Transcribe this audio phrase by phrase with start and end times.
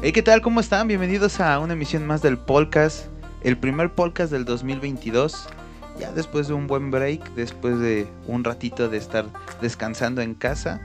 [0.00, 0.42] Hey, ¿qué tal?
[0.42, 0.86] ¿Cómo están?
[0.86, 3.06] Bienvenidos a una emisión más del podcast,
[3.42, 5.48] el primer podcast del 2022.
[5.98, 9.26] Ya después de un buen break, después de un ratito de estar
[9.60, 10.80] descansando en casa,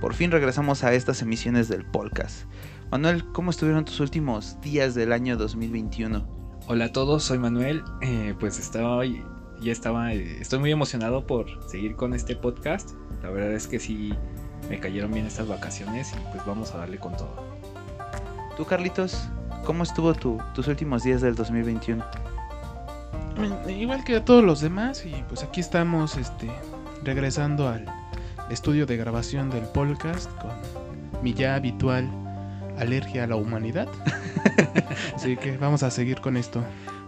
[0.00, 2.46] por fin regresamos a estas emisiones del podcast.
[2.90, 6.26] Manuel, ¿cómo estuvieron tus últimos días del año 2021?
[6.66, 7.84] Hola a todos, soy Manuel.
[8.00, 12.92] Eh, pues estaba ya estaba, estoy muy emocionado por seguir con este podcast.
[13.22, 14.14] La verdad es que sí
[14.70, 17.53] me cayeron bien estas vacaciones y pues vamos a darle con todo.
[18.56, 19.28] Tú, Carlitos,
[19.64, 22.04] ¿cómo estuvo tu, tus últimos días del 2021?
[23.68, 26.48] Igual que a todos los demás, y pues aquí estamos este,
[27.02, 27.84] regresando al
[28.50, 30.52] estudio de grabación del podcast con
[31.20, 32.08] mi ya habitual
[32.78, 33.88] alergia a la humanidad.
[35.16, 36.62] Así que vamos a seguir con esto.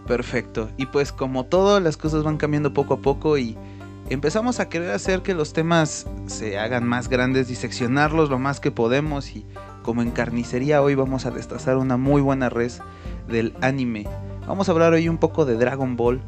[0.05, 0.69] Perfecto.
[0.75, 3.57] Y pues como todo, las cosas van cambiando poco a poco y
[4.09, 8.71] empezamos a querer hacer que los temas se hagan más grandes, diseccionarlos lo más que
[8.71, 9.45] podemos y
[9.87, 12.81] como en carnicería hoy vamos a destazar una muy buena res
[13.29, 14.05] del anime.
[14.45, 16.19] Vamos a hablar hoy un poco de Dragon Ball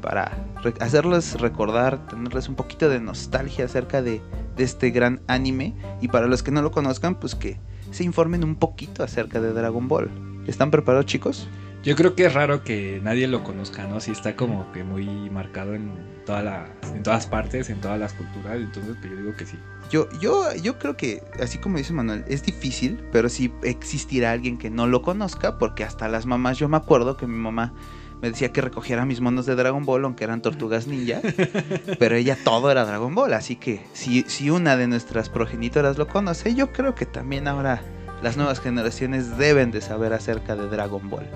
[0.00, 0.32] para
[0.80, 4.20] hacerles recordar, tenerles un poquito de nostalgia acerca de,
[4.56, 7.56] de, este gran anime y para los que no lo conozcan pues que
[7.92, 10.10] se informen un poquito acerca de Dragon Ball.
[10.48, 11.48] ¿Están preparados chicos?
[11.84, 14.00] Yo creo que es raro que nadie lo conozca, ¿no?
[14.00, 15.92] Sí está como que muy marcado en,
[16.24, 19.58] toda la, en todas partes, en todas las culturas, entonces pues yo digo que sí.
[19.90, 24.56] Yo, yo, yo creo que, así como dice Manuel, es difícil, pero sí existirá alguien
[24.56, 27.74] que no lo conozca, porque hasta las mamás, yo me acuerdo que mi mamá
[28.22, 31.20] me decía que recogiera mis monos de Dragon Ball, aunque eran tortugas ninja,
[31.98, 36.08] pero ella todo era Dragon Ball, así que si, si una de nuestras progenitoras lo
[36.08, 37.82] conoce, yo creo que también ahora
[38.22, 41.28] las nuevas generaciones deben de saber acerca de Dragon Ball.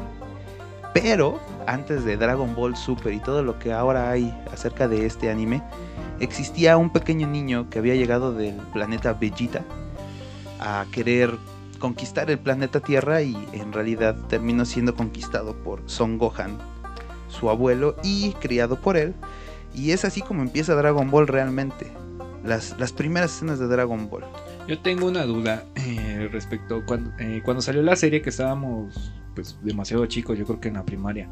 [1.00, 5.30] Pero antes de Dragon Ball Super y todo lo que ahora hay acerca de este
[5.30, 5.62] anime,
[6.18, 9.62] existía un pequeño niño que había llegado del planeta Vegeta
[10.58, 11.30] a querer
[11.78, 16.58] conquistar el planeta Tierra y en realidad terminó siendo conquistado por Son Gohan,
[17.28, 19.14] su abuelo, y criado por él.
[19.72, 21.92] Y es así como empieza Dragon Ball realmente.
[22.44, 24.24] Las, las primeras escenas de Dragon Ball.
[24.66, 29.56] Yo tengo una duda eh, respecto cuando, eh, cuando salió la serie que estábamos pues
[29.62, 31.30] demasiado chicos, yo creo que en la primaria.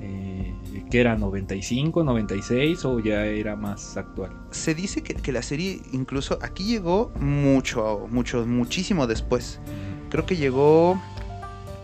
[0.00, 0.54] Eh,
[0.92, 4.30] que era 95, 96 o ya era más actual.
[4.52, 9.58] Se dice que, que, la serie incluso aquí llegó mucho, mucho, muchísimo después.
[10.08, 11.02] Creo que llegó,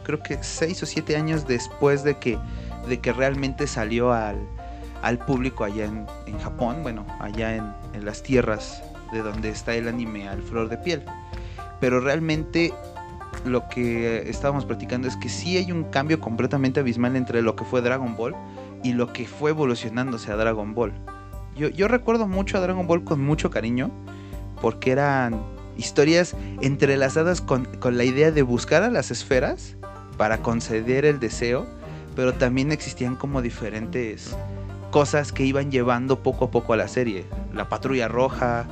[0.05, 2.39] creo que 6 o 7 años después de que,
[2.89, 4.37] de que realmente salió al,
[5.03, 7.65] al público allá en, en, Japón, bueno, allá en,
[7.95, 8.81] en las tierras
[9.13, 11.03] de donde está el anime al flor de piel.
[11.81, 12.73] Pero realmente
[13.45, 17.65] lo que estábamos platicando es que sí hay un cambio completamente abismal entre lo que
[17.65, 18.35] fue Dragon Ball
[18.83, 20.93] y lo que fue evolucionándose a Dragon Ball.
[21.57, 23.91] Yo, yo recuerdo mucho a Dragon Ball con mucho cariño
[24.61, 25.41] porque eran
[25.77, 29.77] historias entrelazadas con, con la idea de buscar a las esferas
[30.17, 31.67] para conceder el deseo,
[32.15, 34.37] pero también existían como diferentes
[34.91, 37.25] cosas que iban llevando poco a poco a la serie.
[37.53, 38.67] La patrulla roja,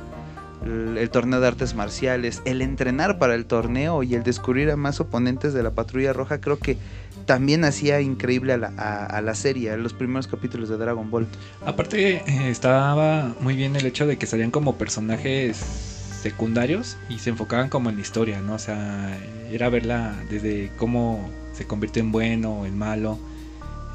[0.65, 4.75] el, el, torneo de artes marciales, el entrenar para el torneo y el descubrir a
[4.75, 6.77] más oponentes de la patrulla roja, creo que
[7.25, 11.09] también hacía increíble a la, a, a la serie, a los primeros capítulos de Dragon
[11.09, 11.27] Ball.
[11.65, 15.57] Aparte, eh, estaba muy bien el hecho de que salían como personajes
[16.21, 18.55] secundarios y se enfocaban como en la historia, ¿no?
[18.55, 19.17] O sea,
[19.51, 23.19] era verla desde cómo se convirtió en bueno o en malo.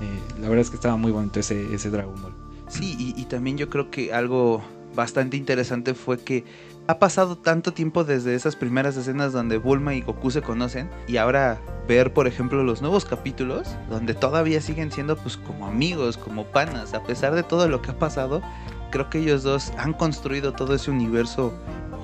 [0.00, 2.32] Eh, la verdad es que estaba muy bonito ese, ese Dragon Ball.
[2.68, 4.62] Sí, y, y también yo creo que algo
[4.98, 6.44] bastante interesante fue que
[6.88, 11.18] ha pasado tanto tiempo desde esas primeras escenas donde Bulma y Goku se conocen y
[11.18, 16.46] ahora ver por ejemplo los nuevos capítulos donde todavía siguen siendo pues como amigos, como
[16.46, 18.42] panas, a pesar de todo lo que ha pasado,
[18.90, 21.54] creo que ellos dos han construido todo ese universo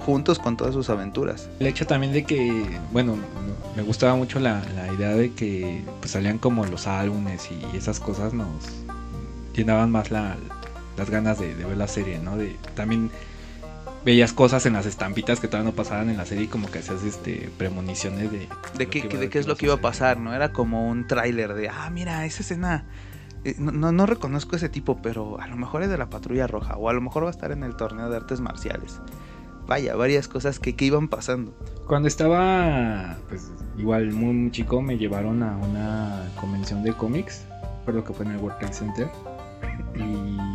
[0.07, 1.51] juntos con todas sus aventuras.
[1.59, 3.17] El hecho también de que, bueno,
[3.75, 7.99] me gustaba mucho la, la idea de que pues salían como los álbumes y esas
[7.99, 8.47] cosas nos
[9.53, 10.37] llenaban más la,
[10.97, 12.37] las ganas de, de, ver la serie, ¿no?
[12.37, 13.11] De, también
[14.05, 16.81] veías cosas en las estampitas que todavía no pasaban en la serie y como que
[16.81, 18.49] hacías este premoniciones de...
[18.77, 20.35] De, qué, de qué es lo que iba a pasar, ¿no?
[20.35, 22.85] Era como un tráiler de, ah, mira, esa escena...
[23.45, 26.47] Eh, no, no, no, reconozco ese tipo, pero a lo mejor es de la patrulla
[26.47, 29.01] roja o a lo mejor va a estar en el torneo de artes marciales.
[29.67, 31.55] Vaya, varias cosas que, que iban pasando.
[31.87, 37.45] Cuando estaba, pues igual muy, muy chico, me llevaron a una convención de cómics,
[37.81, 39.11] recuerdo que fue en el World Trade Center,
[39.95, 40.54] y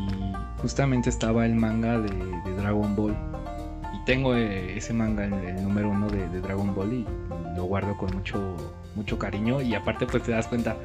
[0.62, 2.10] justamente estaba el manga de,
[2.58, 3.16] Dragon Ball.
[3.94, 7.06] Y tengo eh, ese manga, el, el número uno de, de, Dragon Ball, y
[7.56, 8.56] lo guardo con mucho,
[8.96, 9.62] mucho cariño.
[9.62, 10.76] Y aparte, pues te das cuenta,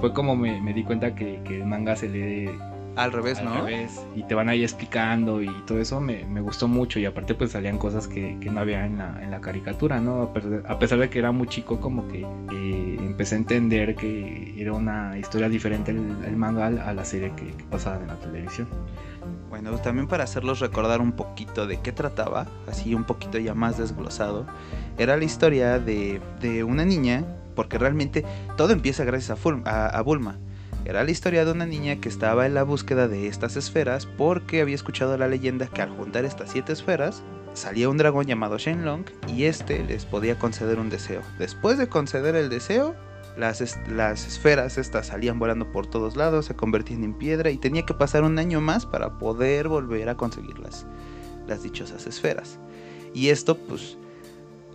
[0.00, 2.50] fue como me, me di cuenta que, que, el manga se lee
[2.96, 3.54] Al revés, al ¿no?
[3.64, 4.00] revés.
[4.14, 6.98] Y te van ahí explicando y todo eso me, me gustó mucho.
[7.00, 10.32] Y aparte pues salían cosas que, que no había en la, en la caricatura, ¿no?
[10.68, 12.20] A pesar, de que era muy chico, como que
[12.52, 17.32] eh, empecé a entender que era una historia diferente el, el manga a la serie
[17.36, 18.68] que, que pasaba en la televisión.
[19.50, 23.78] Bueno, también para hacerlos recordar un poquito de qué trataba, así un poquito ya más
[23.78, 24.46] desglosado,
[24.98, 27.24] era la historia de, de una niña,
[27.54, 28.24] porque realmente
[28.56, 30.38] todo empieza gracias a, Ful- a- a Bulma.
[30.84, 34.60] Era la historia de una niña que estaba en la búsqueda de estas esferas porque
[34.60, 37.22] había escuchado la leyenda que al juntar estas siete esferas
[37.54, 41.22] salía un dragón llamado Shenlong y este les podía conceder un deseo.
[41.38, 42.94] Después de conceder el deseo,
[43.38, 47.86] las, las esferas estas salían volando por todos lados, se convertían en piedra y tenía
[47.86, 50.86] que pasar un año más para poder volver a conseguir las,
[51.46, 52.58] las dichosas esferas.
[53.14, 53.96] Y esto pues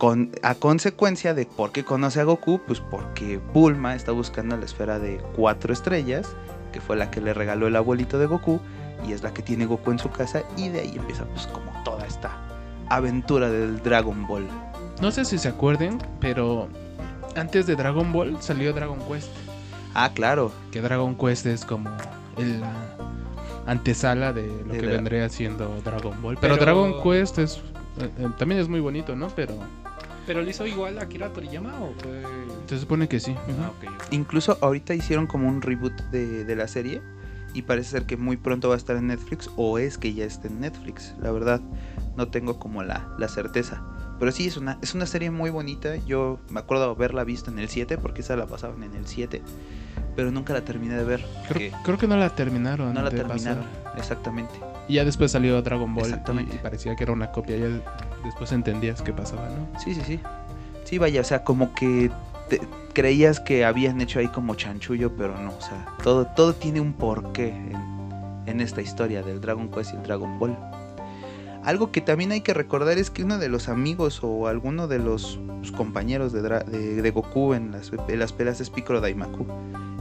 [0.00, 4.64] con, a consecuencia de por qué conoce a Goku, pues porque Bulma está buscando la
[4.64, 6.34] esfera de cuatro estrellas,
[6.72, 8.60] que fue la que le regaló el abuelito de Goku,
[9.06, 11.70] y es la que tiene Goku en su casa, y de ahí empieza pues como
[11.84, 12.30] toda esta
[12.88, 14.48] aventura del Dragon Ball.
[15.02, 16.68] No sé si se acuerden, pero
[17.36, 19.28] antes de Dragon Ball salió Dragon Quest.
[19.92, 21.90] Ah, claro, Que Dragon Quest es como
[22.38, 22.72] el, la
[23.66, 26.38] antesala de lo De que vendría siendo Dragon Ball.
[26.40, 27.60] Pero, Pero- Dragon Quest es
[27.98, 29.28] eh, eh, también es muy bonito, ¿no?
[29.28, 29.54] Pero
[30.26, 32.22] ¿Pero lo hizo igual Akira Toriyama o fue...?
[32.66, 33.34] se supone que sí.
[33.60, 33.72] Ah,
[34.10, 37.02] incluso ahorita hicieron como un reboot de, de la serie,
[37.52, 40.24] y parece ser que muy pronto va a estar en Netflix, o es que ya
[40.24, 41.60] está en Netflix, la verdad,
[42.16, 43.82] no tengo como la, la certeza.
[44.20, 45.96] Pero sí, es una, es una serie muy bonita.
[45.96, 49.40] Yo me acuerdo haberla visto en el 7, porque esa la pasaban en el 7.
[50.14, 51.20] Pero nunca la terminé de ver.
[51.20, 52.92] Creo, porque creo que no la terminaron.
[52.92, 53.64] no la terminaron.
[53.64, 53.96] pasar.
[53.96, 54.52] Exactamente.
[54.88, 56.04] Y ya después salió Dragon Ball.
[56.04, 56.56] y- Exactamente.
[56.56, 57.56] Y, parecía que era una copia.
[57.56, 57.80] Ya
[58.24, 59.78] después entendías qué pasaba, ¿no?
[59.80, 60.20] Sí, sí, sí.
[60.84, 62.10] Sí, vaya, o sea, como que
[62.48, 62.60] te-
[62.92, 65.50] creías que habían hecho ahí como chanchullo, pero no.
[65.50, 67.72] O sea, todo, todo tiene un porqué en,
[68.46, 70.56] en esta historia del Dragon Quest y el Dragon Ball.
[71.62, 74.98] Algo que también hay que recordar es que uno de los amigos o alguno de
[74.98, 79.00] los pues, compañeros de, Dra- de- de Goku en las, en las peleas es Piccolo
[79.00, 79.46] Daimaku.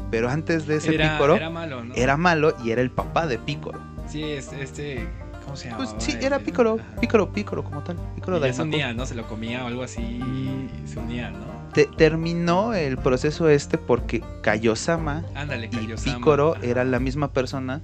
[0.10, 2.18] Pero antes de ese Era, Piccolo era era, malo, ¿no?
[2.18, 3.78] malo y era el papá de Piccolo.
[4.08, 5.08] Sí, es- este...
[5.44, 5.78] ¿Cómo se llama?
[5.78, 7.98] Pues sí, era Piccolo, Piccolo, Piccolo como tal.
[8.16, 9.06] Piccolo Y se unía, ¿no?
[9.06, 11.60] Se lo comía o algo así y se unía, ¿no?
[11.74, 16.18] Te- terminó el proceso este porque Kaiosama Ándale, y Kaiosama.
[16.18, 16.66] Picoro Ajá.
[16.66, 17.82] eran la misma persona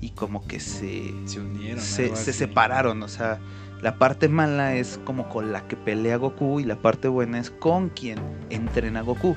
[0.00, 1.80] y como que se, Se unieron.
[1.82, 3.38] se, se separaron, o sea,
[3.82, 7.50] la parte mala es como con la que pelea Goku y la parte buena es
[7.50, 8.18] con quien
[8.50, 9.36] entrena Goku,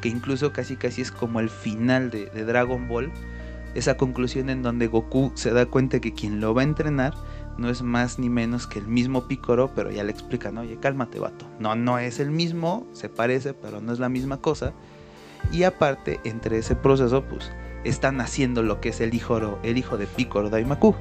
[0.00, 3.10] que incluso casi casi es como el final de, de Dragon Ball,
[3.76, 7.14] esa conclusión en donde Goku se da cuenta que quien lo va a entrenar
[7.58, 11.18] no es más ni menos que el mismo Picoro, pero ya le explican, oye, cálmate,
[11.18, 11.46] vato.
[11.58, 14.72] No, no es el mismo, se parece, pero no es la misma cosa.
[15.52, 17.50] Y aparte, entre ese proceso, pues,
[17.84, 20.94] están haciendo lo que es el hijo, el hijo de Picoro Daimaku.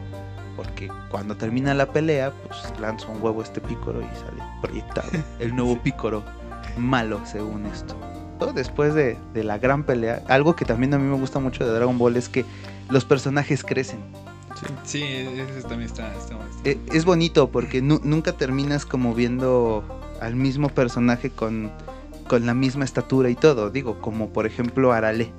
[0.55, 5.09] Porque cuando termina la pelea, pues lanza un huevo este Picoro y sale proyectado.
[5.39, 6.23] El nuevo Picoro
[6.77, 7.97] malo, según esto.
[8.53, 11.71] Después de, de la gran pelea, algo que también a mí me gusta mucho de
[11.73, 12.45] Dragon Ball es que
[12.89, 13.99] los personajes crecen.
[14.59, 14.65] Sí.
[14.83, 16.13] Sí, ese también está...
[16.15, 19.83] está, está- E- Es bonito porque nu- nunca terminas como viendo
[20.21, 21.71] al mismo personaje con,
[22.27, 23.69] con la misma estatura y todo.
[23.69, 25.31] Digo, como por ejemplo Arale,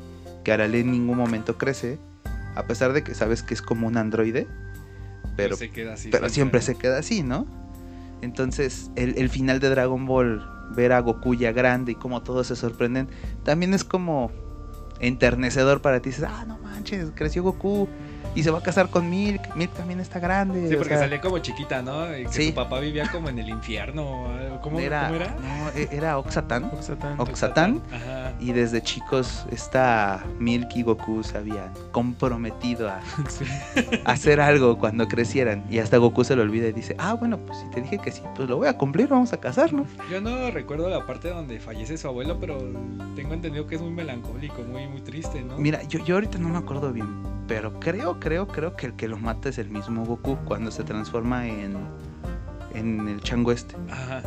[0.44, 1.98] que Arale en ningún momento crece,
[2.54, 4.46] a pesar de que sabes que es como un androide,
[5.36, 6.08] pero, se queda así.
[6.10, 7.46] pero siempre se queda así, ¿no?
[8.22, 12.48] Entonces, el, el final de Dragon Ball, ver a Goku ya grande y como todos
[12.48, 13.08] se sorprenden,
[13.44, 14.30] también es como
[15.00, 16.10] enternecedor para ti.
[16.10, 17.88] Dices, ah, no manches, creció Goku
[18.34, 19.54] y se va a casar con Milk.
[19.54, 20.68] Milk también está grande.
[20.68, 22.16] Sí, o porque sea, salía como chiquita, ¿no?
[22.16, 22.48] Y que Sí.
[22.48, 24.02] su papá vivía como en el infierno.
[24.24, 24.60] o.
[24.62, 25.36] ¿Cómo era, cómo era?
[25.40, 26.64] No, e- era Oxatán.
[26.72, 27.18] Oxatán.
[27.20, 27.82] Ox- Oxatán.
[27.92, 28.32] Ajá.
[28.40, 33.44] Y desde chicos, esta Milk y Goku se habían comprometido a, Sí.
[34.04, 35.64] a hacer algo cuando crecieran.
[35.70, 38.10] Y hasta Goku se lo olvida y dice, ah, bueno, pues si te dije que
[38.10, 39.86] sí, pues lo voy a cumplir, vamos a casarnos.
[40.10, 42.58] Yo no recuerdo la parte donde fallece su abuelo, pero
[43.14, 45.58] tengo entendido que es muy melancólico, muy, muy triste, ¿no?
[45.58, 47.06] Mira, yo, yo ahorita no me acuerdo bien,
[47.46, 50.84] pero creo, creo, creo que el que lo mata es el mismo Goku cuando se
[50.84, 51.76] transforma en,
[52.74, 53.76] en el chango este.
[53.90, 54.22] Ajá.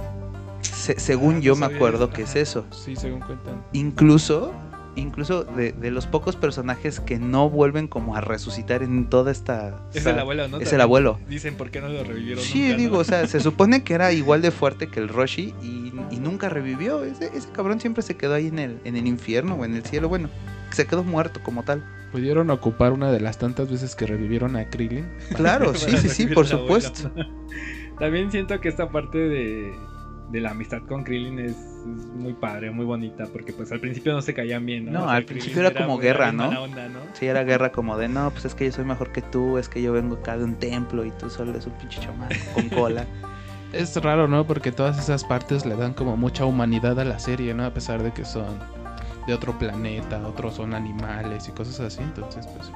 [0.62, 2.66] Se- según Ah, yo no me acuerdo eso, que es eso.
[2.72, 3.64] Sí, según cuentan.
[3.74, 4.52] Incluso,
[4.96, 9.80] incluso de, de los pocos personajes que no vuelven como a resucitar en toda esta...
[9.94, 10.58] Es el abuelo, ¿no?
[10.60, 11.20] Es el abuelo.
[11.30, 12.44] Dicen por qué no lo revivieron.
[12.44, 12.78] Sí, nunca, ¿no?
[12.78, 16.18] digo, o sea, se supone que era igual de fuerte que el Roshi y, y
[16.20, 17.04] nunca revivió.
[17.04, 19.84] Ese, ese cabrón siempre se quedó ahí en el, en el infierno o en el
[19.86, 20.10] cielo.
[20.10, 20.30] Bueno,
[20.72, 21.84] se quedó muerto como tal.
[22.12, 25.06] Pudieron ocupar una de las tantas veces que revivieron a Krillin.
[25.36, 27.12] Claro, sí, sí, sí, por supuesto.
[28.00, 29.74] También siento que esta parte de,
[30.32, 34.14] de la amistad con Krillin es, es muy padre, muy bonita, porque pues al principio
[34.14, 34.92] no se caían bien, ¿no?
[34.92, 36.48] No, O sea, al Krillin principio era como guerra, ¿no?
[36.48, 37.00] mala onda, ¿no?
[37.14, 39.70] Sí, era guerra como de, no, pues es que yo soy mejor que tú, es
[39.70, 42.70] que yo vengo acá de un templo y tú solo eres un pinche chamaco con
[42.70, 43.06] cola.
[43.74, 44.48] Es raro, ¿no?
[44.48, 47.66] Porque todas esas partes le dan como mucha humanidad a la serie, ¿no?
[47.66, 48.58] A pesar de que son
[49.28, 52.02] de otro planeta, otros son animales y cosas así.
[52.02, 52.72] Entonces, pues,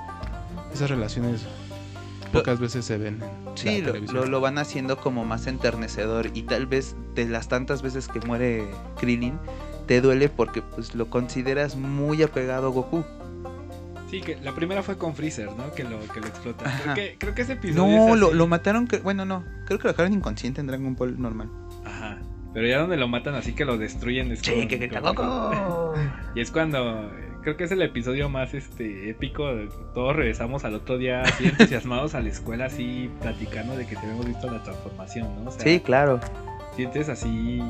[0.74, 1.46] esas relaciones
[2.32, 3.20] pocas veces se ven.
[3.22, 7.26] En Sí, la lo, lo, lo van haciendo como más enternecedor y tal vez de
[7.28, 8.68] las tantas veces que muere
[9.00, 9.38] Krillin,
[9.88, 13.04] te duele porque pues lo consideras muy apegado a Goku.
[14.10, 15.72] Sí, que la primera fue con Freezer, ¿no?
[15.74, 16.66] Que lo, que lo explota.
[16.84, 18.36] Creo que, creo que ese episodio No, es lo, así.
[18.36, 21.50] lo mataron, cre- bueno, no, creo que lo dejaron inconsciente en Dragon Ball normal.
[22.54, 25.24] Pero ya donde lo matan así que lo destruyen es Sí, con- que con- Goku.
[26.36, 27.10] Y es cuando
[27.42, 29.50] creo que es el episodio más este épico.
[29.94, 34.02] Todos regresamos al otro día así entusiasmados a la escuela así platicando de que te
[34.02, 35.50] habíamos visto la transformación, ¿no?
[35.50, 36.20] O sea, Sí, claro.
[36.76, 37.62] sientes así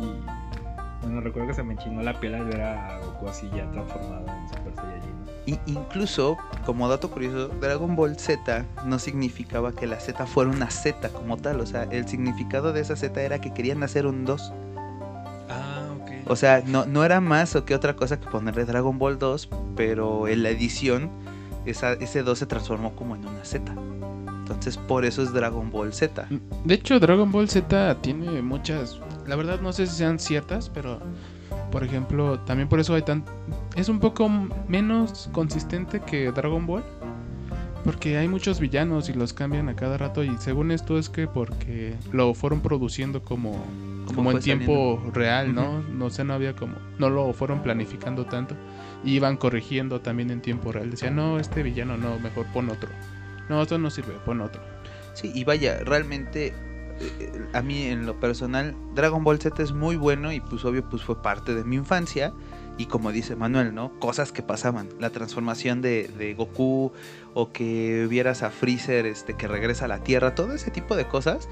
[1.02, 4.26] bueno, recuerdo que se me enchinó la piel al ver a Goku así ya transformado
[4.28, 5.14] en Super Saiyajin.
[5.46, 10.70] Y incluso, como dato curioso, Dragon Ball Z no significaba que la Z fuera una
[10.70, 11.60] Z como tal.
[11.60, 14.54] O sea, el significado de esa Z era que querían hacer un 2.
[16.28, 19.50] O sea, no, no era más o que otra cosa que ponerle Dragon Ball 2,
[19.76, 21.10] pero en la edición
[21.66, 23.74] ese 2 se transformó como en una Z.
[24.44, 26.28] Entonces por eso es Dragon Ball Z.
[26.66, 29.00] De hecho, Dragon Ball Z tiene muchas.
[29.26, 31.00] La verdad, no sé si sean ciertas, pero.
[31.72, 33.24] Por ejemplo, también por eso hay tan.
[33.76, 34.30] Es un poco
[34.68, 36.84] menos consistente que Dragon Ball.
[37.86, 40.24] Porque hay muchos villanos y los cambian a cada rato.
[40.24, 43.64] Y según esto es que porque lo fueron produciendo como.
[44.16, 45.82] Como en tiempo real, ¿no?
[45.82, 46.76] No sé, no había como.
[47.00, 48.56] No lo fueron planificando tanto.
[49.04, 50.90] Y iban corrigiendo también en tiempo real.
[50.90, 52.90] Decían, no, este villano no, mejor pon otro.
[53.50, 54.62] No, esto no sirve, pon otro.
[55.14, 56.54] Sí, y vaya, realmente
[57.00, 60.88] eh, a mí en lo personal Dragon Ball Z es muy bueno y pues obvio
[60.90, 62.34] pues fue parte de mi infancia
[62.78, 64.00] y como dice Manuel, ¿no?
[64.00, 66.92] Cosas que pasaban, la transformación de, de Goku
[67.34, 71.08] o que vieras a Freezer este que regresa a la Tierra, todo ese tipo de
[71.08, 71.50] cosas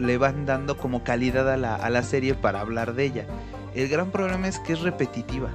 [0.00, 3.26] le van dando como calidad a la, a la serie para hablar de ella.
[3.74, 5.50] El gran problema es que es repetitiva.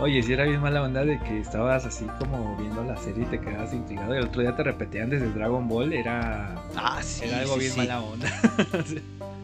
[0.00, 3.26] Oye, si era bien mala onda de que estabas así como viendo la serie y
[3.26, 7.24] te quedabas intrigado y el otro día te repetían desde Dragon Ball, era, Ah, sí.
[7.26, 7.78] era algo sí, bien sí.
[7.78, 8.28] mala onda.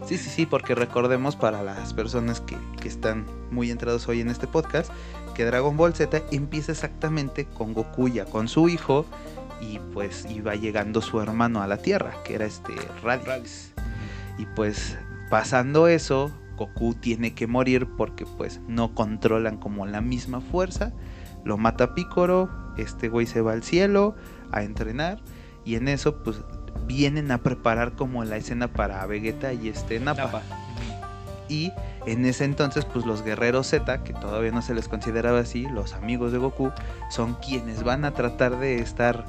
[0.07, 4.31] Sí, sí, sí, porque recordemos para las personas que, que están muy entrados hoy en
[4.31, 4.90] este podcast,
[5.35, 9.05] que Dragon Ball Z empieza exactamente con Goku ya con su hijo
[9.61, 13.67] y pues iba llegando su hermano a la Tierra, que era este Raditz.
[14.38, 14.97] Y pues
[15.30, 20.92] pasando eso, Goku tiene que morir porque pues no controlan como la misma fuerza.
[21.45, 24.14] Lo mata Picoro, este güey se va al cielo
[24.50, 25.21] a entrenar
[25.64, 26.42] y en eso pues
[26.87, 30.25] vienen a preparar como la escena para Vegeta y este Nappa.
[30.25, 30.42] Napa.
[31.49, 31.73] Y
[32.07, 35.95] en ese entonces, pues los guerreros Z, que todavía no se les consideraba así, los
[35.95, 36.71] amigos de Goku,
[37.11, 39.25] son quienes van a tratar de estar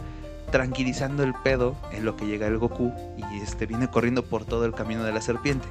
[0.52, 4.66] tranquilizando el pedo en lo que llega el Goku y este viene corriendo por todo
[4.66, 5.68] el camino de la serpiente.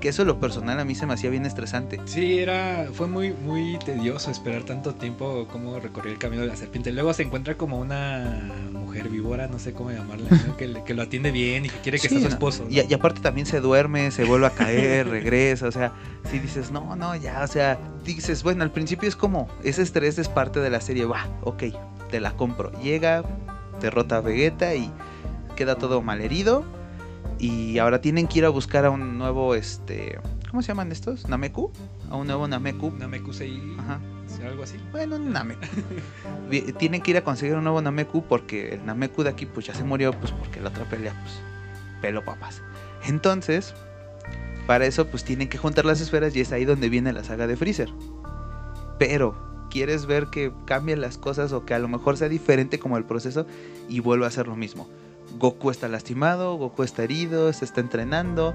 [0.00, 1.98] Que eso lo personal a mí se me hacía bien estresante.
[2.04, 6.56] Sí, era, fue muy, muy tedioso esperar tanto tiempo como recorrer el camino de la
[6.56, 6.92] serpiente.
[6.92, 10.56] Luego se encuentra como una mujer víbora, no sé cómo llamarla, ¿no?
[10.58, 12.64] que, que lo atiende bien y que quiere que Sí, sea su esposo.
[12.64, 12.70] ¿no?
[12.70, 15.92] Y, y aparte también se duerme, se vuelve a caer, regresa, o sea,
[16.30, 20.18] si dices, no, no, ya, o sea, dices, bueno, al principio es como, ese estrés
[20.18, 21.64] es parte de la serie, va, ok,
[22.10, 22.70] te la compro.
[22.82, 23.24] Llega,
[23.86, 24.90] derrota a Vegeta y
[25.54, 26.64] queda todo malherido.
[27.38, 30.18] Y ahora tienen que ir a buscar a un nuevo, este,
[30.50, 31.28] ¿cómo se llaman estos?
[31.28, 31.70] ¿Nameku?
[32.10, 32.90] A un nuevo Nameku.
[32.98, 34.00] Namekusei, Ajá.
[34.44, 34.78] algo así.
[34.90, 35.60] Bueno, un Nameku.
[36.78, 39.74] Tienen que ir a conseguir un nuevo Nameku porque el Nameku de aquí pues ya
[39.74, 41.34] se murió, pues porque la otra pelea pues
[42.00, 42.62] pelo papas.
[43.06, 43.74] Entonces,
[44.66, 47.46] para eso pues tienen que juntar las esferas y es ahí donde viene la saga
[47.46, 47.90] de Freezer.
[48.98, 49.36] Pero,
[49.70, 53.04] ¿quieres ver que cambien las cosas o que a lo mejor sea diferente como el
[53.04, 53.46] proceso
[53.88, 54.88] y vuelva a ser lo mismo?
[55.38, 58.54] Goku está lastimado, Goku está herido, se está entrenando.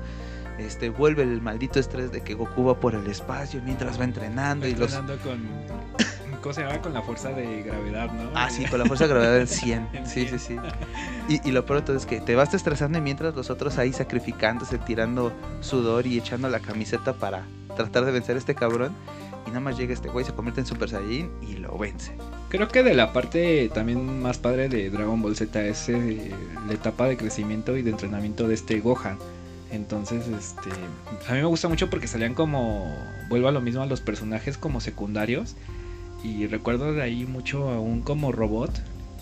[0.57, 4.67] Este, vuelve el maldito estrés de que Goku va por el espacio mientras va entrenando
[4.67, 5.39] y los Entrenando con,
[6.41, 6.81] ¿cómo se llama?
[6.81, 8.29] Con la fuerza de gravedad, ¿no?
[8.35, 9.87] Ah, sí, con la fuerza de gravedad del 100.
[9.93, 10.39] El Sí, sí, 100.
[10.39, 10.55] sí.
[11.29, 13.77] Y, y lo peor de todo es que te vas estresando y mientras los otros
[13.77, 17.45] ahí sacrificándose, tirando sudor y echando la camiseta para
[17.75, 18.93] tratar de vencer a este cabrón.
[19.45, 22.15] Y nada más llega este güey, se convierte en Super Saiyajin y lo vence.
[22.51, 26.31] Creo que de la parte también más padre de Dragon Ball Z es eh,
[26.67, 29.17] la etapa de crecimiento y de entrenamiento de este Gohan.
[29.71, 30.69] Entonces, este,
[31.29, 32.93] a mí me gusta mucho porque salían como,
[33.29, 35.55] vuelvo a lo mismo a los personajes como secundarios.
[36.25, 38.69] Y recuerdo de ahí mucho a un como robot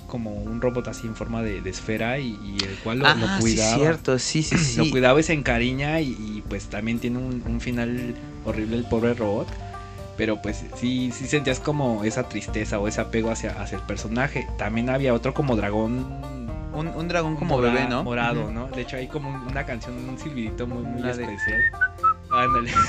[0.08, 3.28] como un robot así en forma de, de esfera y, y el cual lo, lo
[3.28, 3.76] ah, cuidaba.
[3.76, 4.78] sí, cierto, sí, sí, sí.
[4.78, 8.86] Lo cuidaba y se encariña y, y, pues también tiene un, un final horrible el
[8.86, 9.48] pobre robot.
[10.20, 14.46] Pero pues sí, sí sentías como esa tristeza o ese apego hacia, hacia el personaje.
[14.58, 16.06] También había otro como dragón
[16.74, 18.04] Un, un dragón como mora- bebé, ¿no?
[18.04, 18.52] Morado.
[18.52, 18.68] ¿no?
[18.68, 21.62] De hecho hay como un- una canción, un silbidito muy, muy La de- especial.
[22.32, 22.70] Ándale.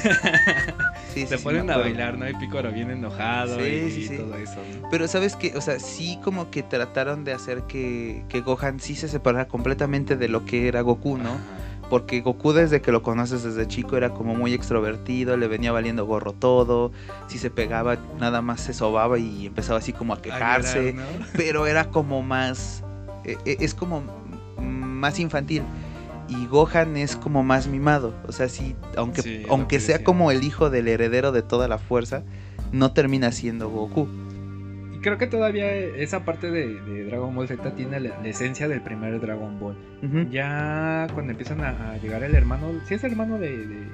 [1.15, 2.29] Sí, sí, Se ponen a bailar, ¿no?
[2.29, 4.89] Y Pícoro bien enojado y, todo eso, ¿no?
[4.91, 8.95] Pero sabes que, o sea, sí como que trataron de hacer que, que Gohan sí
[8.95, 11.31] se separara completamente de lo que era Goku, ¿no?
[11.31, 11.39] Ajá.
[11.90, 16.06] Porque Goku desde que lo conoces desde chico era como muy extrovertido, le venía valiendo
[16.06, 16.92] gorro todo,
[17.26, 21.11] si se pegaba nada más se sobaba y empezaba así como a A quejarse, llorar,
[21.18, 21.26] ¿no?
[21.37, 22.85] pero era como más,
[23.25, 24.02] eh, eh, es como
[24.61, 25.62] más infantil.
[26.28, 30.30] Y Gohan es como más mimado, o sea, sí, aunque, Sí, aunque que sea como
[30.30, 32.23] el hijo del heredero de toda la fuerza,
[32.70, 34.06] no termina siendo Goku.
[35.00, 38.83] Creo que todavía esa parte de, de Dragon Ball Z tiene la, la esencia del
[38.83, 39.76] primer Dragon Ball.
[40.30, 43.87] Ya cuando empiezan a, a llegar el hermano, si es hermano de, de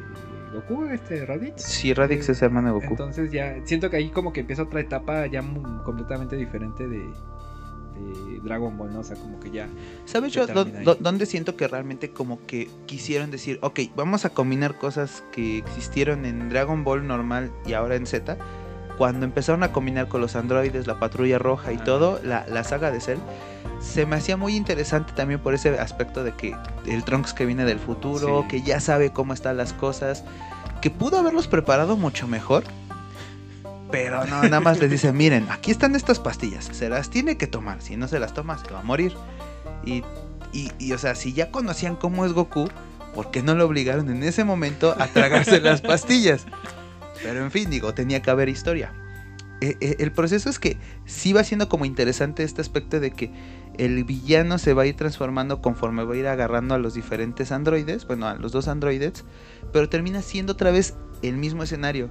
[0.53, 1.63] Goku, este Raditz.
[1.63, 2.89] Sí, Radix es hermano de Goku.
[2.91, 5.45] Entonces ya siento que ahí como que empieza otra etapa ya
[5.85, 9.01] completamente diferente de, de Dragon Ball, ¿no?
[9.01, 9.69] O sea, como que ya...
[10.07, 15.23] ¿Sabes yo dónde siento que realmente como que quisieron decir, ok, vamos a combinar cosas
[15.33, 18.37] que existieron en Dragon Ball normal y ahora en Z?
[18.99, 21.85] Cuando empezaron a combinar con los androides, la patrulla roja y Ah.
[21.85, 23.19] todo, la, la saga de Cell,
[23.81, 27.65] se me hacía muy interesante también por ese aspecto de que el Trunks que viene
[27.65, 28.49] del futuro, Sí.
[28.49, 30.25] que ya sabe cómo están las cosas,
[30.81, 32.65] que pudo haberlos preparado mucho mejor.
[33.91, 37.47] Pero no, nada más les dice, miren, aquí están estas pastillas, se las tiene que
[37.47, 39.15] tomar, si no se las toma se va a morir.
[39.85, 40.03] Y,
[40.53, 42.69] y, y, o sea, si ya conocían cómo es Goku,
[43.15, 46.47] ¿por qué no lo obligaron en ese momento a tragarse las pastillas?
[47.23, 48.93] Pero en fin, digo, tenía que haber historia.
[49.61, 53.31] Eh, eh, el proceso es que sí va siendo como interesante este aspecto de que
[53.79, 57.53] el villano se va a ir transformando conforme va a ir agarrando a los diferentes
[57.53, 59.25] androides, bueno, a los dos androides,
[59.73, 62.11] pero termina siendo otra vez el mismo escenario.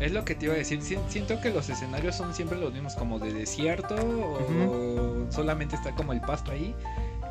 [0.00, 0.80] Es lo que te iba a decir.
[0.80, 5.94] si- Siento que los escenarios son siempre los mismos, como de desierto o solamente está
[5.94, 6.74] como el pasto ahí.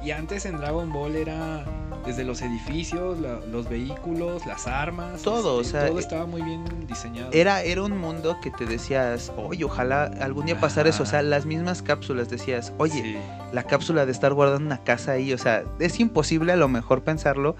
[0.03, 1.65] Y antes en Dragon Ball era
[2.07, 5.21] desde los edificios, la- los vehículos, las armas.
[5.21, 7.29] Todo, este, o sea, todo eh, estaba muy bien diseñado.
[7.33, 11.03] Era, era un mundo que te decías, oye, ojalá algún día pasara eso.
[11.03, 13.17] O sea, las mismas cápsulas decías, oye, Sí.
[13.53, 15.33] la cápsula de estar guardando una casa ahí.
[15.33, 17.55] O sea, es imposible a lo mejor pensarlo,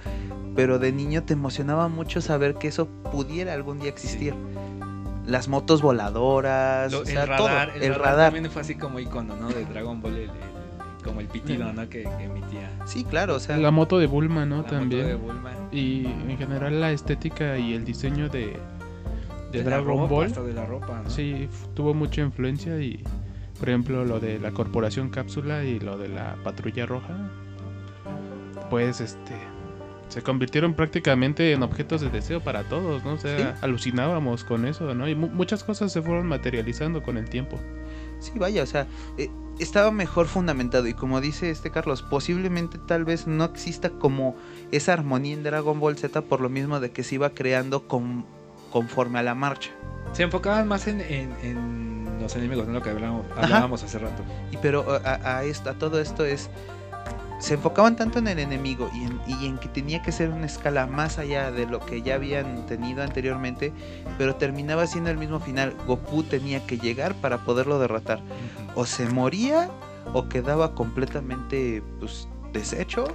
[0.55, 4.33] pero de niño te emocionaba mucho saber que eso pudiera algún día existir.
[5.25, 7.83] Las motos voladoras, Lo- o sea, el radar, todo.
[7.83, 9.49] el, radar, también fue así como icono, ¿no?
[9.49, 10.31] De Dragon Ball, el-
[11.07, 11.89] como el pitido, ¿no?
[11.89, 12.69] Que, que emitía.
[12.85, 14.57] Sí, claro, o sea, La moto de Bulma, ¿no?
[14.57, 15.07] La moto También.
[15.07, 15.51] de Bulma.
[15.71, 18.57] Y en general la estética y el diseño de,
[19.51, 20.31] de, De la Dragon ropa, Ball.
[20.47, 21.09] De la ropa, ¿no?
[21.09, 23.03] Sí, tuvo mucha influencia y,
[23.59, 27.31] por ejemplo, lo de la Corporación Cápsula y lo de la Patrulla Roja,
[28.69, 29.33] pues, este,
[30.09, 33.13] se convirtieron prácticamente en objetos de deseo para todos, ¿no?
[33.13, 33.59] O sea, Sí.
[33.61, 35.07] alucinábamos con eso, ¿no?
[35.07, 37.57] Y mu- muchas cosas se fueron materializando con el tiempo.
[38.19, 38.87] sí, vaya, o sea,
[39.19, 40.87] eh, estaba mejor fundamentado.
[40.87, 44.35] Y como dice este Carlos, posiblemente tal vez no exista como
[44.71, 48.25] esa armonía en Dragon Ball Z por lo mismo de que se iba creando con-
[48.71, 49.69] conforme a la marcha.
[50.13, 52.73] Se enfocaban más en, en- en los enemigos, ¿no?
[52.73, 54.23] Lo que hablábamos, hablábamos hace rato.
[54.51, 56.49] Y pero a, a esto, a todo esto es.
[57.39, 60.47] Se enfocaban tanto en el enemigo y en, y en que tenía que ser una
[60.47, 63.71] escala más allá de lo que ya habían tenido anteriormente,
[64.17, 65.75] pero terminaba siendo el mismo final.
[65.85, 68.21] Goku tenía que llegar para poderlo derrotar.
[68.73, 69.69] O se moría
[70.13, 73.05] o quedaba completamente pues, deshecho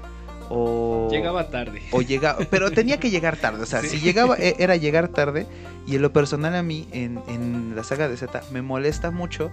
[0.50, 1.82] o Llegaba tarde.
[1.92, 3.88] o llegaba, pero tenía que llegar tarde, o sea, Sí.
[3.88, 5.46] si llegaba e- era llegar tarde
[5.86, 9.50] y en lo personal a mí en, en la saga de Z me molesta mucho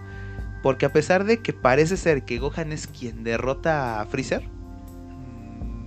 [0.61, 4.43] porque a pesar de que parece ser que Gohan es quien derrota a Freezer,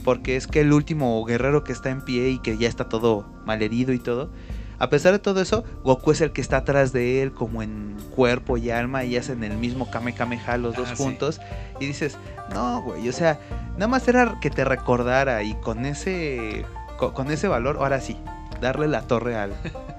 [0.05, 3.25] porque es que el último guerrero que está en pie y que ya está todo
[3.45, 4.31] malherido y todo,
[4.79, 7.97] a pesar de todo eso, Goku es el que está atrás de él como en
[8.17, 11.03] cuerpo y alma y hacen el mismo Kame Kameha los dos Ah, sí.
[11.05, 11.41] juntos
[11.79, 12.17] y dices,
[12.53, 13.39] no, güey, o sea,
[13.75, 16.65] nada más era que te recordara y con ese
[16.99, 18.17] co- con, ese valor, ahora sí,
[18.61, 19.53] darle la torre al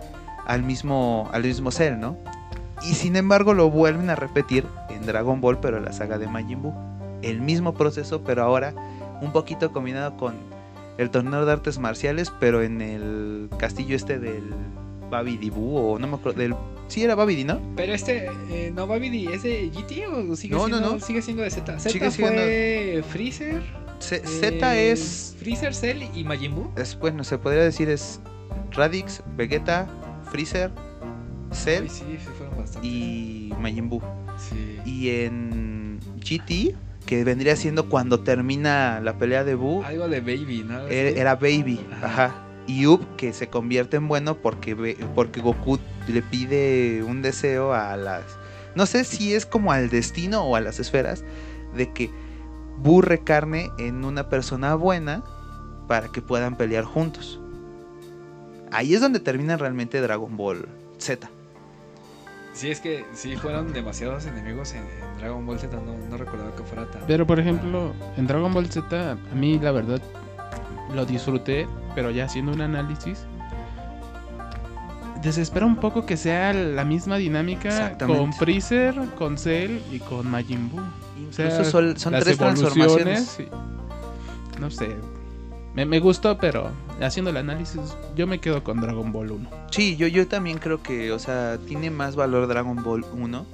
[0.45, 2.17] al mismo al mismo Cell, ¿no?
[2.81, 6.27] Y sin embargo lo vuelven a repetir en Dragon Ball, pero en la saga de
[6.27, 6.73] Majin Buu.
[7.21, 8.73] El mismo proceso, pero ahora
[9.23, 10.35] un poquito combinado con
[10.97, 14.43] el torneo de artes marciales, pero en el castillo este del
[15.09, 16.55] Babidi Buu, o no me acuerdo, del...
[16.87, 17.59] Sí, era Babidi, ¿no?
[17.75, 20.99] Pero este, eh, no, Babidi, ¿es de GT o sigue No, no, siendo, no.
[20.99, 21.79] sigue siendo de Z?
[21.79, 23.61] Z Sigue fue Freezer.
[23.99, 26.69] Z Z eh, es, Freezer, Cell y Majin Buu.
[26.75, 28.19] es, bueno, se podría decir es
[28.71, 29.87] Radix, Vegeta,
[30.29, 30.71] Freezer,
[31.53, 32.03] Cell Ay, sí,
[32.81, 34.01] y Majin Buu.
[34.37, 34.77] Sí.
[34.85, 40.65] Y en GT que vendría siendo cuando termina la pelea de Buu, Algo de Baby,
[40.67, 40.87] ¿no?
[40.87, 42.05] era, era Baby, Ajá.
[42.05, 42.35] ajá.
[42.65, 47.97] Y Up que se convierte en bueno porque, porque Goku le pide un deseo a
[47.97, 48.23] las...
[48.75, 51.23] No sé si es como al destino o a las esferas
[51.75, 52.09] de que
[52.77, 55.23] Buu recarne en una persona buena
[55.87, 57.39] para que puedan pelear juntos.
[58.71, 61.29] Ahí es donde termina realmente Dragon Ball Z.
[62.53, 66.55] Sí, es que sí fueron demasiados enemigos en, en Dragon Ball Z, no, no recordaba
[66.55, 67.01] que fuera tan...
[67.07, 69.99] Pero por ejemplo, en Dragon Ball Z, a mí la verdad
[70.93, 73.25] lo disfruté, pero ya haciendo un análisis,
[75.23, 80.69] desespera un poco que sea la misma dinámica con Freezer, con Cell y con Majin
[80.69, 80.81] Buu.
[81.31, 83.39] sea, Incluso son, son Las tres transformaciones.
[83.39, 83.47] y-
[84.59, 84.95] no sé,
[85.73, 86.69] me, me gustó, pero
[87.07, 87.79] haciendo el análisis,
[88.15, 89.49] yo me quedo con Dragon Ball 1.
[89.71, 93.45] Sí, yo, yo también creo que, o sea, tiene más valor Dragon Ball 1.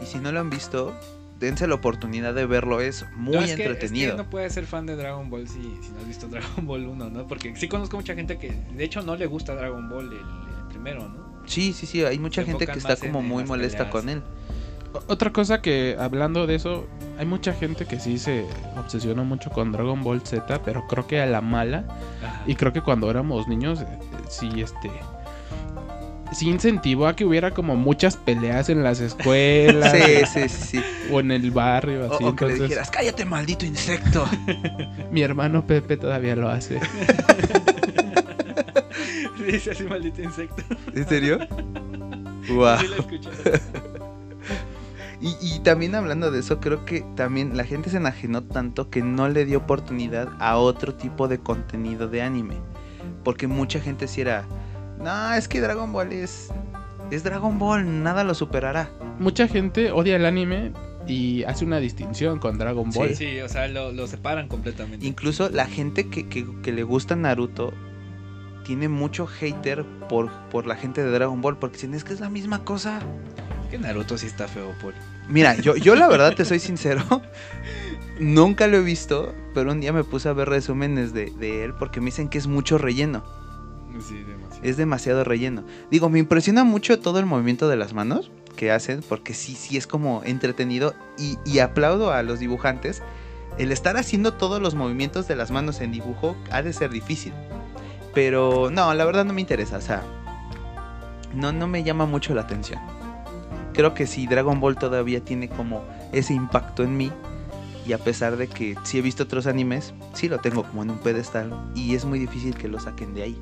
[0.00, 0.92] Y si no lo han visto,
[1.38, 4.10] dense la oportunidad de verlo, es muy No, es que- entretenido.
[4.10, 6.66] es que no puedes ser fan de Dragon Ball si, si no has visto Dragon
[6.66, 7.26] Ball 1, ¿no?
[7.28, 10.68] Porque sí conozco mucha gente que, de hecho, no le gusta Dragon Ball el, el
[10.70, 11.22] primero, ¿no?
[11.46, 13.92] Sí, sí, sí, hay mucha Se gente que está como muy molesta peleas.
[13.92, 14.22] con él.
[15.08, 16.86] Otra cosa que hablando de eso,
[17.22, 18.44] hay mucha gente que sí se
[18.76, 21.84] obsesionó mucho con Dragon Ball Z, pero creo que a la mala.
[22.20, 22.42] Ajá.
[22.48, 23.86] Y creo que cuando éramos niños, eh,
[24.28, 24.90] sí, este.
[26.32, 30.82] Sí incentivó a que hubiera como muchas peleas en las escuelas Sí, sí, sí, sí.
[31.12, 32.24] o en el barrio, O, así.
[32.24, 34.26] o que le dijeras, cállate, maldito insecto.
[35.12, 36.80] mi hermano Pepe todavía lo hace.
[39.46, 40.64] Dice así, maldito insecto.
[40.92, 41.38] ¿En serio?
[42.48, 42.80] Guau.
[42.80, 43.81] Sí lo.
[45.22, 49.02] Y, y también hablando de eso, creo que también la gente se enajenó tanto que
[49.02, 52.56] no le dio oportunidad a otro tipo de contenido de anime.
[53.24, 54.44] Porque mucha gente sí era,
[54.98, 56.50] no, es que Dragon Ball es...
[57.12, 58.88] Es Dragon Ball, nada lo superará.
[59.20, 60.72] Mucha gente odia el anime
[61.06, 63.14] y hace una distinción con Dragon Ball.
[63.14, 65.06] Sí, o sea, lo, lo separan completamente.
[65.06, 67.72] Incluso la gente que, que- que le gusta Naruto
[68.64, 71.58] tiene mucho hater por, por la gente de Dragon Ball.
[71.58, 73.00] Porque dicen, es que es la misma cosa.
[73.72, 74.92] Que Naruto sí está feo, Paul.
[75.30, 77.02] Mira, yo, yo la verdad te soy sincero.
[78.20, 81.72] Nunca lo he visto, pero un día me puse a ver resúmenes de, de él
[81.78, 83.24] porque me dicen que es mucho relleno.
[84.06, 84.62] Sí, demasiado.
[84.62, 85.64] Es demasiado relleno.
[85.90, 89.78] Digo, me impresiona mucho todo el movimiento de las manos que hacen porque sí, sí
[89.78, 93.02] es como entretenido y, y aplaudo a los dibujantes.
[93.56, 97.32] El estar haciendo todos los movimientos de las manos en dibujo ha de ser difícil.
[98.12, 99.78] Pero no, la verdad no me interesa.
[99.78, 100.02] O sea,
[101.34, 102.78] no, no me llama mucho la atención.
[103.72, 105.82] Creo que sí, Dragon Ball todavía tiene como
[106.12, 107.10] ese impacto en mí.
[107.86, 110.90] Y a pesar de que sí he visto otros animes, sí lo tengo como en
[110.90, 111.52] un pedestal.
[111.74, 113.38] Y es muy difícil que lo saquen de ahí.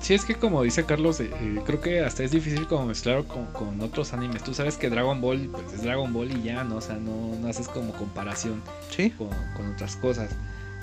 [0.00, 3.28] Sí, es que como dice Carlos, eh, eh, creo que hasta es difícil como mezclarlo
[3.28, 4.42] con, con otros animes.
[4.42, 6.76] Tú sabes que Dragon Ball pues, es Dragon Ball y ya, ¿no?
[6.76, 8.60] O sea, no, no haces como comparación
[8.90, 9.10] Sí.
[9.10, 10.30] con, con otras cosas.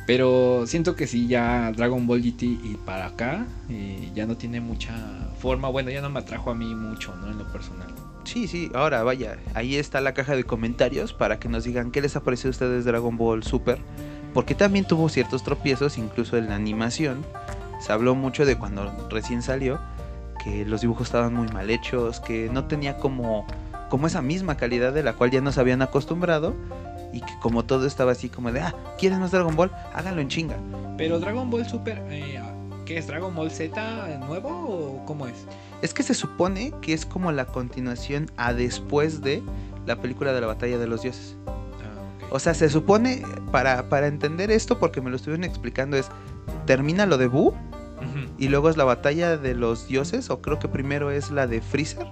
[0.08, 4.62] Pero siento que sí, ya Dragon Ball GT y para acá eh, ya no tiene
[4.62, 4.96] mucha
[5.40, 5.68] forma.
[5.68, 7.30] Bueno, ya no me atrajo a mí mucho, ¿no?
[7.30, 7.94] En lo personal.
[8.24, 12.02] Sí, sí, ahora vaya, ahí está la caja de comentarios para que nos digan qué
[12.02, 13.80] les ha parecido a ustedes Dragon Ball Super,
[14.34, 17.26] porque también tuvo ciertos tropiezos, incluso en la animación.
[17.80, 19.80] Se habló mucho de cuando recién salió,
[20.44, 23.48] que los dibujos estaban muy mal hechos, que no tenía como,
[23.90, 26.56] como esa misma calidad de la cual ya nos habían acostumbrado,
[27.12, 29.72] y que como todo estaba así como de, ah, ¿quieren más Dragon Ball?
[29.94, 30.58] Háganlo en chinga.
[30.98, 32.40] Pero Dragon Ball Super, eh,
[32.90, 33.08] ¿qué es?
[33.08, 35.36] ¿Dragon Ball Z nuevo o cómo es?
[35.82, 39.44] Es que se supone que es como la continuación a después de
[39.86, 41.36] la película de la batalla de los dioses.
[41.48, 42.28] Ah.
[42.32, 43.22] O sea, se supone,
[43.52, 46.10] para, para entender esto, porque me lo estuvieron explicando, es,
[46.66, 47.54] termina lo de Buu
[48.40, 51.62] y luego es la batalla de los dioses, o creo que primero es la de
[51.62, 52.08] Freezer.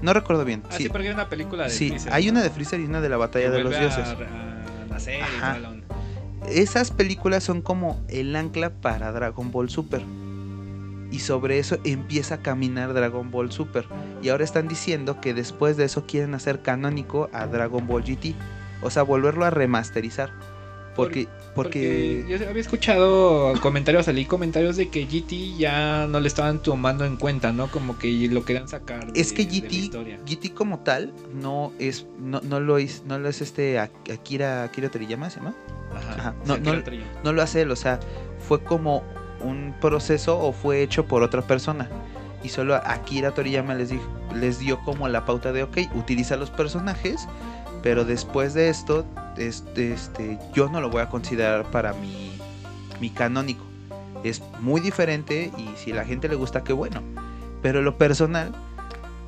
[0.00, 0.62] No recuerdo bien.
[0.68, 2.32] Ah, sí, sí, porque hay una película de sí, Freezer, hay ¿no?
[2.32, 4.08] una de Freezer y una de la Que batalla de los a- dioses.
[4.08, 5.58] a Ajá.
[6.48, 10.02] Esas películas son como el ancla para Dragon Ball Super.
[11.12, 13.84] Y sobre eso empieza a caminar Dragon Ball Super.
[14.22, 18.34] Y ahora están diciendo que después de eso quieren hacer canónico a Dragon Ball GT.
[18.82, 20.30] O sea, volverlo a remasterizar.
[20.96, 26.28] Porque, porque, Porque yo había escuchado comentarios, salí comentarios de que GT ya no le
[26.28, 27.68] estaban tomando en cuenta, ¿no?
[27.70, 29.10] Como que lo querían sacar.
[29.10, 29.90] de- es que GT.
[30.26, 34.64] GT como tal no es, no, no lo es, no lo es este Ak- Akira,
[34.64, 35.54] Akira Toriyama, ¿se llama?
[35.96, 36.12] Ajá.
[36.18, 36.34] Ajá.
[36.46, 36.72] No, no-
[37.24, 37.98] no lo hace él, o sea,
[38.46, 39.02] fue como
[39.42, 41.88] un proceso o fue hecho por otra persona.
[42.42, 46.50] Y solo Akira Toriyama les, dijo, les dio como la pauta de, ok, utiliza los
[46.50, 47.28] personajes,
[47.82, 49.04] pero después de esto,
[49.36, 52.32] este, este, yo no lo voy a considerar para mi,
[53.00, 53.64] mi canónico.
[54.24, 57.02] Es muy diferente y si a la gente le gusta, qué bueno.
[57.60, 58.52] Pero lo personal,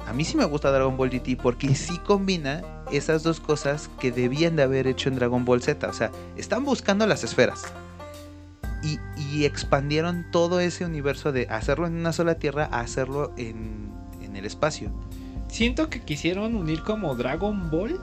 [0.07, 4.12] a mí sí me gusta Dragon Ball GT porque sí combina esas dos cosas que
[4.12, 5.88] debían de haber hecho en Dragon Ball Z.
[5.88, 7.72] O sea, están buscando las esferas.
[9.35, 13.90] Y, expandieron todo ese universo de hacerlo en una sola tierra a hacerlo en,
[14.23, 14.90] en el espacio.
[15.49, 18.01] Siento que quisieron unir como Dragon Ball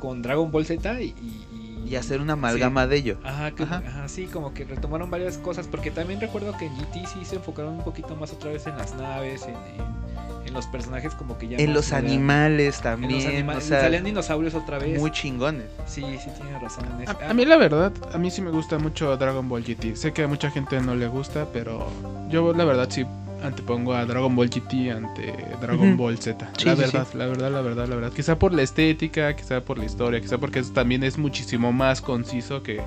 [0.00, 1.46] con Dragon Ball Z y, y-
[1.86, 3.18] Y hacer una amalgama de ello.
[3.24, 3.82] Ajá, que- Ajá.
[3.86, 7.36] ajá, sí, como que retomaron varias cosas, porque también recuerdo que en GT sí se
[7.36, 10.09] enfocaron un poquito más otra vez en las naves, en, en-
[10.46, 11.58] en los personajes como que ya...
[11.58, 13.12] En los animales En también.
[13.14, 14.98] los animales, o sea, salían dinosaurios otra vez.
[14.98, 15.66] muy chingones.
[15.86, 17.16] Sí, sí, tiene razón en eso.
[17.26, 19.96] A, a mí la verdad, a mí sí me gusta mucho Dragon Ball GT.
[19.96, 21.86] Sé que a mucha gente no le gusta, pero
[22.28, 23.04] yo la verdad sí
[23.42, 25.96] antepongo a Dragon Ball GT ante Dragon.
[25.96, 26.50] Ball Z.
[26.58, 28.12] Sí, la sí, verdad, la verdad, la verdad, la verdad.
[28.12, 32.00] Quizá por la estética, quizá por la historia, quizá porque eso también es muchísimo más
[32.02, 32.80] conciso que,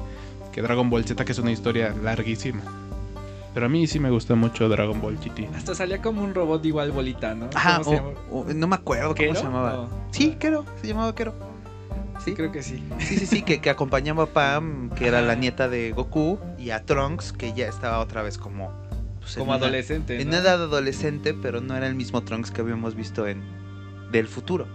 [0.51, 2.61] que Dragon Ball Z, que es una historia larguísima.
[3.53, 5.47] Pero a mí sí me gusta mucho Dragon Ball GT.
[5.55, 7.49] Hasta salía como un robot igual bolita, ¿no?
[7.53, 7.81] Ajá,
[8.53, 9.73] no me acuerdo cómo se llamaba.
[9.73, 9.89] No.
[10.11, 11.33] Sí, Kero, se llamaba Kero.
[12.23, 12.81] Sí, Creo que sí.
[12.99, 16.69] sí, sí, sí, que, que acompañaba a Pam, que era la nieta de Goku, y
[16.69, 18.71] a Trunks, que ya estaba otra vez como...
[19.19, 20.37] pues, en Como una- adolescente, En ¿no?
[20.37, 23.43] edad adolescente, pero no era el mismo Trunks que habíamos visto en
[24.11, 24.67] del futuro.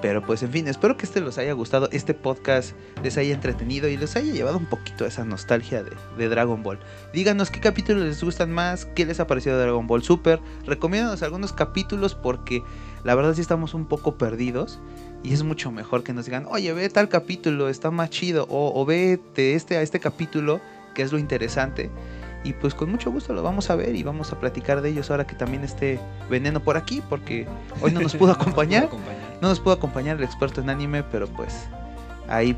[0.00, 3.88] Pero pues en fin, espero que este los haya gustado, este podcast les haya entretenido
[3.88, 6.78] y les haya llevado un poquito a esa nostalgia de, de Dragon Ball.
[7.12, 10.40] Díganos qué capítulos les gustan más, qué les ha parecido de Dragon Ball Super.
[10.66, 12.62] Recomiéndanos algunos capítulos porque
[13.04, 14.78] la verdad sí estamos un poco perdidos.
[15.24, 18.46] Y es mucho mejor que nos digan, oye, ve tal capítulo, está más chido.
[18.48, 20.60] O, o ve de este a este capítulo,
[20.94, 21.90] que es lo interesante.
[22.44, 25.10] Y pues con mucho gusto lo vamos a ver y vamos a platicar de ellos
[25.10, 25.98] ahora que también esté
[26.30, 27.46] Veneno por aquí, porque
[27.80, 28.84] hoy no nos pudo acompañar.
[28.84, 29.27] acompañar.
[29.40, 31.68] No nos pudo acompañar el experto en anime, pero pues
[32.28, 32.56] ahí,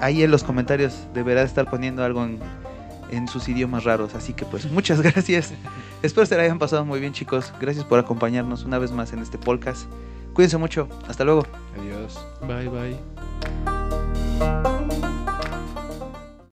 [0.00, 2.38] ahí en los comentarios deberá estar poniendo algo en,
[3.10, 4.14] en sus idiomas raros.
[4.14, 5.52] Así que pues muchas gracias.
[6.02, 7.52] Espero se la hayan pasado muy bien chicos.
[7.60, 9.86] Gracias por acompañarnos una vez más en este podcast.
[10.34, 10.88] Cuídense mucho.
[11.08, 11.46] Hasta luego.
[11.78, 12.18] Adiós.
[12.46, 12.96] Bye bye.